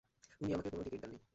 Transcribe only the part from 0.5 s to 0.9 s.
আমাকে কোন